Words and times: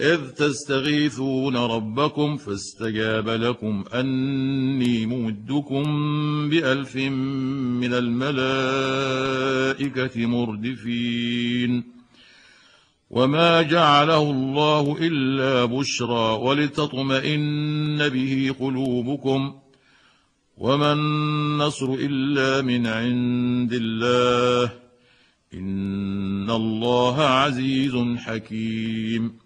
إذ 0.00 0.30
تستغيثون 0.30 1.56
ربكم 1.56 2.36
فاستجاب 2.36 3.28
لكم 3.28 3.84
أني 3.94 5.06
ممدكم 5.06 5.84
بألف 6.48 6.96
من 6.96 7.94
الملائكة 7.94 10.26
مردفين. 10.26 11.84
وما 13.10 13.62
جعله 13.62 14.30
الله 14.30 14.96
إلا 15.00 15.64
بشرى 15.64 16.38
ولتطمئن 16.42 18.08
به 18.08 18.54
قلوبكم. 18.60 19.54
وما 20.56 20.92
النصر 20.92 21.92
إلا 21.92 22.62
من 22.62 22.86
عند 22.86 23.72
الله. 23.72 24.72
إن 25.54 26.50
الله 26.50 27.22
عزيز 27.22 27.96
حكيم. 28.16 29.45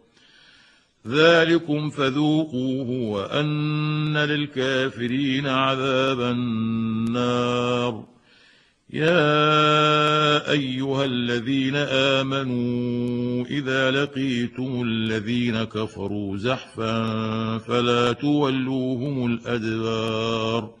ذلكم 1.07 1.89
فذوقوه 1.89 2.89
وأن 2.89 4.17
للكافرين 4.17 5.47
عذاب 5.47 6.21
النار. 6.21 8.05
يا 8.93 10.51
أيها 10.51 11.05
الذين 11.05 11.75
آمنوا 11.75 13.45
إذا 13.45 13.91
لقيتم 13.91 14.83
الذين 14.85 15.63
كفروا 15.63 16.37
زحفا 16.37 17.57
فلا 17.57 18.13
تولوهم 18.13 19.25
الأدبار. 19.25 20.80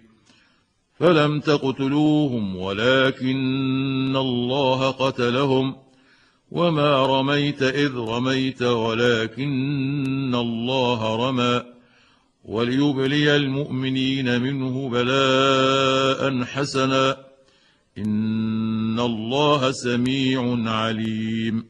فلم 1.01 1.39
تقتلوهم 1.39 2.55
ولكن 2.55 4.15
الله 4.15 4.91
قتلهم 4.91 5.75
وما 6.51 7.05
رميت 7.05 7.63
إذ 7.63 7.95
رميت 7.95 8.61
ولكن 8.61 10.35
الله 10.35 11.29
رمى 11.29 11.61
وليبلي 12.45 13.35
المؤمنين 13.35 14.41
منه 14.41 14.89
بلاء 14.89 16.43
حسنا 16.43 17.17
إن 17.97 18.99
الله 18.99 19.71
سميع 19.71 20.71
عليم 20.71 21.65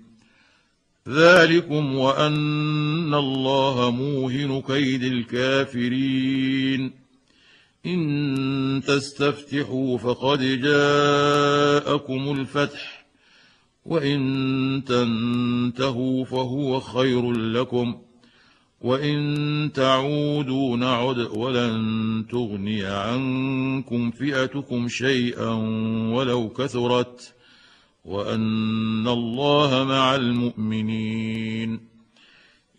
ذلكم 1.10 1.95
وأن 1.95 3.13
الله 3.13 3.92
موهن 3.92 4.62
كيد 4.62 5.04
الكافرين 5.04 7.00
إن 7.86 8.81
تستفتحوا 8.88 9.98
فقد 9.98 10.39
جاءكم 10.39 12.31
الفتح 12.39 13.06
وإن 13.86 14.83
تنتهوا 14.88 16.25
فهو 16.25 16.80
خير 16.80 17.31
لكم 17.31 18.01
وإن 18.81 19.72
تعودوا 19.74 20.78
نعد 20.78 21.18
ولن 21.18 22.25
تغني 22.31 22.83
عنكم 22.83 24.12
فئتكم 24.12 24.88
شيئا 24.88 25.50
ولو 26.13 26.50
كثرت 26.50 27.34
وأن 28.06 29.07
الله 29.07 29.84
مع 29.84 30.16
المؤمنين. 30.16 31.90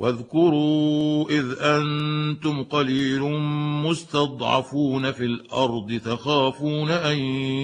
واذكروا 0.00 1.30
إذ 1.30 1.54
أنتم 1.60 2.62
قليل 2.62 3.22
مستضعفون 3.84 5.12
في 5.12 5.24
الأرض 5.24 6.00
تخافون 6.04 6.90
أن 6.90 7.18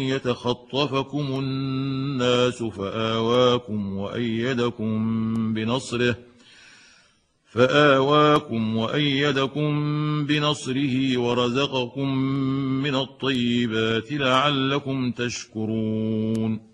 يتخطفكم 0.08 1.26
الناس 1.38 2.62
فآواكم 2.62 3.96
وأيدكم 3.96 4.94
بنصره 5.54 6.16
فآواكم 7.44 8.76
وأيدكم 8.76 9.70
بنصره 10.26 11.18
ورزقكم 11.18 12.16
من 12.82 12.94
الطيبات 12.94 14.12
لعلكم 14.12 15.10
تشكرون 15.10 16.73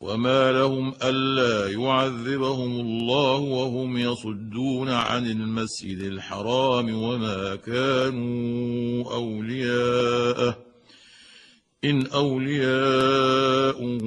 وما 0.00 0.52
لهم 0.52 0.94
الا 1.02 1.70
يعذبهم 1.70 2.80
الله 2.80 3.36
وهم 3.36 3.96
يصدون 3.96 4.88
عن 4.88 5.26
المسجد 5.26 5.98
الحرام 5.98 6.94
وما 6.94 7.54
كانوا 7.56 9.14
اولياءه 9.14 10.58
ان 11.84 12.06
اولياؤه 12.06 13.98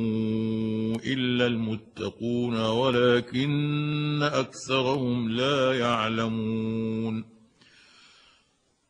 الا 1.06 1.48
المتقون 1.48 2.66
ولكن 2.66 4.24
اكثرهم 4.24 5.30
لا 5.30 5.74
يعلمون 5.80 7.31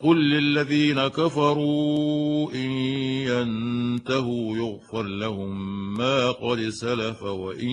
قل 0.00 0.30
للذين 0.30 1.08
كفروا 1.08 2.52
ان 2.52 2.70
ينتهوا 3.28 4.56
يغفر 4.56 5.02
لهم 5.02 5.94
ما 5.94 6.30
قد 6.30 6.68
سلف 6.68 7.22
وان 7.22 7.68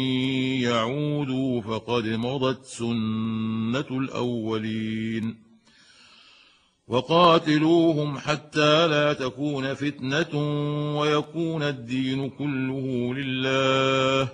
يعودوا 0.62 1.62
فقد 1.62 2.08
مضت 2.08 2.66
سنه 2.66 3.86
الاولين 3.92 5.36
وقاتلوهم 6.88 8.18
حتى 8.18 8.88
لا 8.88 9.14
تكون 9.14 9.74
فتنه 9.74 10.40
ويكون 11.00 11.64
الدين 11.64 12.30
كله 12.30 13.14
لله 13.14 14.30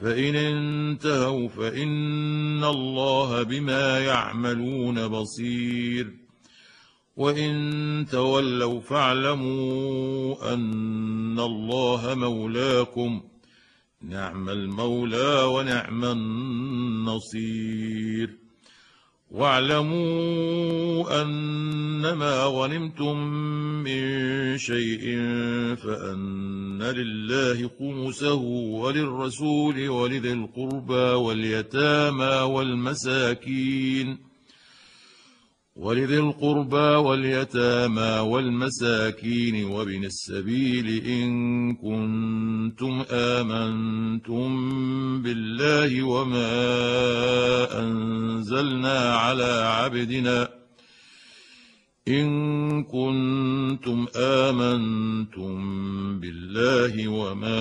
فان 0.00 0.36
انتهوا 0.36 1.48
فان 1.48 2.64
الله 2.64 3.42
بما 3.42 3.98
يعملون 3.98 5.08
بصير 5.08 6.21
وإن 7.16 8.06
تولوا 8.10 8.80
فاعلموا 8.80 10.54
أن 10.54 11.40
الله 11.40 12.14
مولاكم. 12.14 13.20
نعم 14.02 14.48
المولى 14.48 15.42
ونعم 15.42 16.04
النصير. 16.04 17.62
واعلموا 19.30 21.22
أنما 21.22 22.44
غنمتم 22.44 23.18
من 23.84 24.58
شيء 24.58 25.00
فأن 25.76 26.82
لله 26.82 27.70
خمسه 27.78 28.42
وللرسول 28.82 29.88
ولذي 29.88 30.32
القربى 30.32 30.94
واليتامى 30.94 32.52
والمساكين. 32.54 34.31
ولذي 35.82 36.18
القربى 36.18 36.76
واليتامى 36.76 38.18
والمساكين 38.30 39.64
وابن 39.64 40.04
السبيل 40.04 41.06
إن 41.06 41.32
كنتم 41.74 43.04
آمنتم 43.10 44.48
بالله 45.22 46.02
وما 46.02 46.50
أنزلنا 47.80 49.14
على 49.16 49.62
عبدنا 49.66 50.48
إن 52.08 52.28
كنتم 52.84 54.06
آمنتم 54.16 55.54
بالله 56.20 57.08
وما 57.08 57.60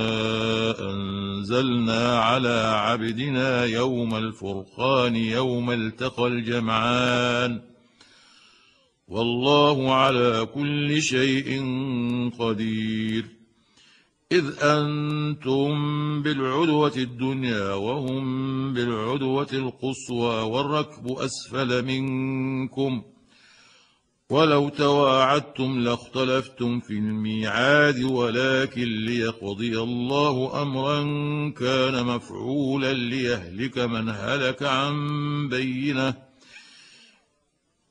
أنزلنا 0.79 2.19
على 2.19 2.73
عبدنا 2.75 3.65
يوم 3.65 4.15
الفرقان 4.15 5.15
يوم 5.15 5.71
التقى 5.71 6.27
الجمعان 6.27 7.71
والله 9.11 9.93
على 9.93 10.47
كل 10.53 11.01
شيء 11.01 11.63
قدير. 12.39 13.25
إذ 14.31 14.45
أنتم 14.61 15.71
بالعدوة 16.21 16.93
الدنيا 16.97 17.73
وهم 17.73 18.73
بالعدوة 18.73 19.47
القصوى 19.53 20.41
والركب 20.41 21.11
أسفل 21.11 21.85
منكم. 21.85 23.01
ولو 24.29 24.69
تواعدتم 24.69 25.79
لاختلفتم 25.79 26.79
في 26.79 26.93
الميعاد 26.93 28.03
ولكن 28.03 28.87
ليقضي 29.05 29.79
الله 29.79 30.61
أمرا 30.61 31.01
كان 31.49 32.05
مفعولا 32.05 32.93
ليهلك 32.93 33.77
من 33.77 34.09
هلك 34.09 34.63
عن 34.63 34.93
بينة. 35.49 36.30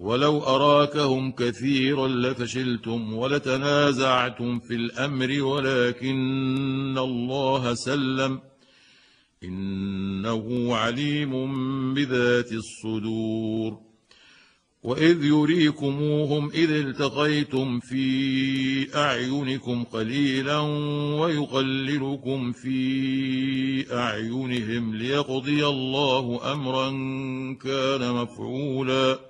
ولو 0.00 0.38
أراكهم 0.38 1.32
كثيرا 1.32 2.08
لفشلتم 2.08 3.12
ولتنازعتم 3.12 4.58
في 4.58 4.74
الأمر 4.74 5.42
ولكن 5.42 6.98
الله 6.98 7.74
سلم. 7.74 8.40
إنه 9.44 10.76
عليم 10.76 11.94
بذات 11.94 12.52
الصدور. 12.52 13.78
وإذ 14.82 15.24
يريكموهم 15.24 16.50
إذ 16.50 16.70
التقيتم 16.70 17.80
في 17.80 18.96
أعينكم 18.96 19.84
قليلا 19.84 20.58
ويقللكم 21.20 22.52
في 22.52 23.96
أعينهم 23.96 24.94
ليقضي 24.94 25.66
الله 25.66 26.52
أمرا 26.52 26.90
كان 27.64 28.12
مفعولا. 28.14 29.29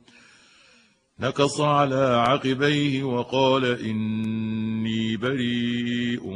نكص 1.21 1.61
على 1.61 2.23
عقبيه 2.27 3.03
وقال 3.03 3.65
إني 3.65 5.17
بريء 5.17 6.31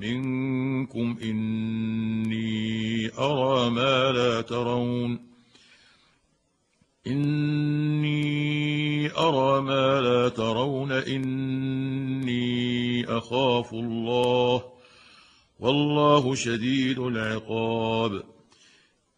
منكم 0.00 1.18
إني 1.22 3.10
أرى 3.18 3.70
ما 3.70 4.12
لا 4.12 4.40
ترون 4.40 5.20
إني 7.06 8.20
أرى 9.10 9.60
ما 9.60 10.00
لا 10.00 10.28
ترون 10.28 10.92
إني 10.92 12.40
أخاف 13.04 13.72
الله 13.72 14.62
والله 15.60 16.34
شديد 16.34 16.98
العقاب. 16.98 18.22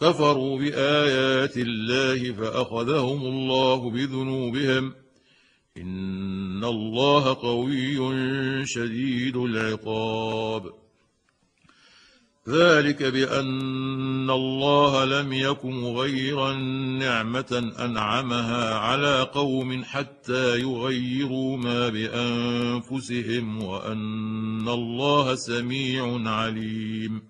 كفروا 0.00 0.58
بآيات 0.58 1.56
الله 1.56 2.32
فأخذهم 2.32 3.20
الله 3.20 3.90
بذنوبهم. 3.90 4.92
إن 5.76 6.64
الله 6.64 7.34
قوي 7.34 8.16
شديد 8.66 9.36
العقاب. 9.36 10.72
ذلك 12.48 13.02
بأن 13.02 14.30
الله 14.30 15.04
لم 15.04 15.32
يك 15.32 15.64
مغيرا 15.64 16.52
نعمة 16.98 17.72
أنعمها 17.78 18.74
على 18.74 19.22
قوم 19.22 19.84
حتى 19.84 20.60
يغيروا 20.60 21.56
ما 21.56 21.88
بأنفسهم 21.88 23.62
وأن 23.62 24.68
الله 24.68 25.34
سميع 25.34 26.30
عليم. 26.30 27.29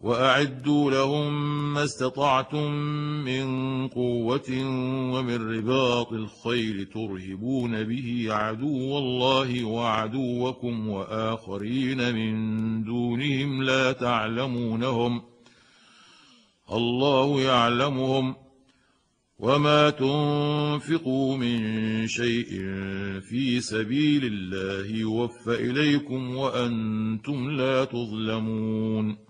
وأعدوا 0.00 0.90
لهم 0.90 1.32
ما 1.74 1.84
استطعتم 1.84 2.72
من 3.24 3.88
قوة 3.88 4.50
ومن 5.12 5.56
رباط 5.56 6.12
الخيل 6.12 6.86
ترهبون 6.86 7.84
به 7.84 8.26
عدو 8.30 8.98
الله 8.98 9.64
وعدوكم 9.64 10.88
وآخرين 10.88 12.14
من 12.14 12.84
دونهم 12.84 13.62
لا 13.62 13.92
تعلمونهم 13.92 15.22
الله 16.72 17.40
يعلمهم 17.40 18.34
وما 19.38 19.90
تنفقوا 19.90 21.36
من 21.36 21.58
شيء 22.06 22.48
في 23.20 23.60
سبيل 23.60 24.24
الله 24.24 24.96
يوفى 24.96 25.70
إليكم 25.70 26.36
وأنتم 26.36 27.50
لا 27.50 27.84
تظلمون 27.84 29.29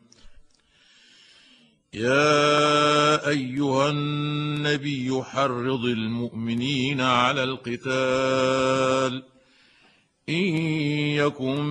يا 1.93 3.29
أيها 3.29 3.89
النبي 3.89 5.23
حرض 5.23 5.85
المؤمنين 5.85 7.01
على 7.01 7.43
القتال. 7.43 9.23
إن 10.29 10.43
يكن 11.15 11.65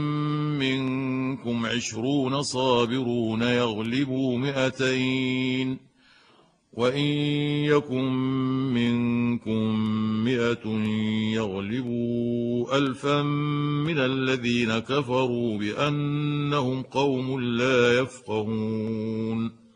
منكم 0.59 1.67
عشرون 1.67 2.43
صابرون 2.43 3.43
يغلبوا 3.43 4.39
مئتين. 4.39 5.79
وإن 6.73 7.07
يكن 7.65 8.13
منكم 8.75 9.75
مئة 10.25 10.69
يغلبوا 11.35 12.77
الفا 12.77 13.23
من 13.23 13.99
الذين 13.99 14.79
كفروا 14.79 15.59
بأنهم 15.59 16.83
قوم 16.83 17.41
لا 17.41 17.99
يفقهون. 17.99 19.70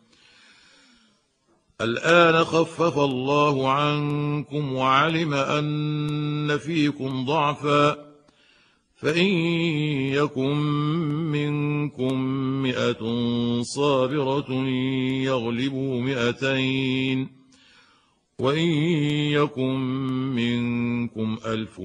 الآن 1.80 2.44
خفف 2.44 2.98
الله 2.98 3.68
عنكم 3.70 4.72
وعلم 4.72 5.34
أن 5.34 6.58
فيكم 6.58 7.24
ضعفا 7.24 8.14
فإن 8.96 9.26
يكن 10.14 10.56
منكم 11.32 12.14
مئة 12.62 13.02
صابرة 13.62 14.52
يغلبوا 15.24 16.00
مئتين 16.00 17.28
وإن 18.38 18.68
يكن 19.32 19.80
منكم 20.34 21.38
ألف 21.46 21.78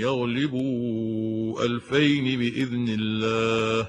يغلبوا 0.00 1.64
ألفين 1.64 2.38
بإذن 2.38 2.86
الله 2.88 3.88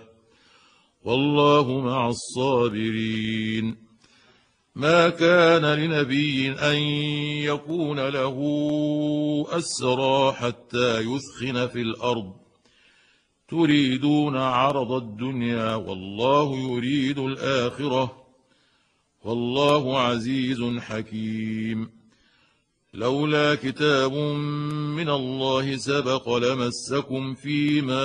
والله 1.04 1.82
مع 1.82 2.10
الصابرين 2.10 3.85
ما 4.75 5.09
كان 5.09 5.65
لنبي 5.65 6.51
أن 6.51 6.75
يكون 7.43 8.09
له 8.09 8.38
أسرى 9.49 10.31
حتى 10.31 10.99
يثخن 10.99 11.67
في 11.67 11.81
الأرض. 11.81 12.33
تريدون 13.47 14.38
عرض 14.38 14.91
الدنيا 14.91 15.75
والله 15.75 16.57
يريد 16.57 17.19
الآخرة. 17.19 18.25
والله 19.23 19.99
عزيز 19.99 20.63
حكيم. 20.77 21.89
لولا 22.93 23.55
كتاب 23.55 24.13
من 24.97 25.09
الله 25.09 25.77
سبق 25.77 26.38
لمسكم 26.38 27.33
فيما 27.33 28.01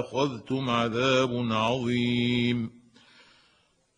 أخذتم 0.00 0.70
عذاب 0.70 1.48
عظيم. 1.50 2.83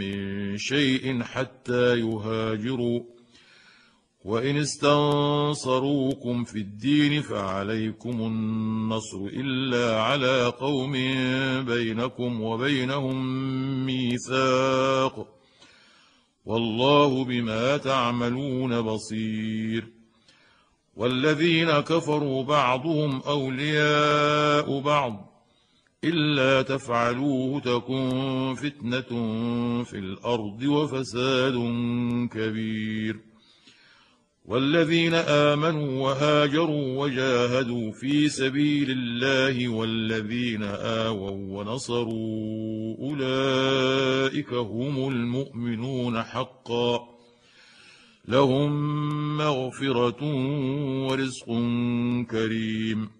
من 0.00 0.56
شيء 0.58 1.22
حتى 1.22 1.98
يهاجروا. 1.98 3.00
وإن 4.24 4.56
استنصروكم 4.56 6.44
في 6.44 6.58
الدين 6.58 7.22
فعليكم 7.22 8.10
النصر 8.10 9.18
إلا 9.18 10.02
على 10.02 10.46
قوم 10.46 10.92
بينكم 11.64 12.40
وبينهم 12.40 13.16
ميثاق. 13.86 15.26
والله 16.44 17.24
بما 17.24 17.76
تعملون 17.76 18.82
بصير. 18.82 19.92
والذين 20.96 21.70
كفروا 21.70 22.44
بعضهم 22.44 23.22
أولياء 23.22 24.80
بعض. 24.80 25.29
إلا 26.04 26.62
تفعلوه 26.62 27.60
تكن 27.60 28.54
فتنة 28.54 29.10
في 29.82 29.98
الأرض 29.98 30.62
وفساد 30.62 31.54
كبير. 32.32 33.20
والذين 34.44 35.14
آمنوا 35.14 36.02
وهاجروا 36.02 37.04
وجاهدوا 37.04 37.92
في 37.92 38.28
سبيل 38.28 38.90
الله 38.90 39.68
والذين 39.68 40.62
آووا 40.62 41.30
ونصروا 41.30 42.96
أولئك 42.98 44.52
هم 44.52 45.08
المؤمنون 45.08 46.22
حقا. 46.22 47.08
لهم 48.28 48.70
مغفرة 49.36 50.24
ورزق 51.06 51.46
كريم. 52.30 53.19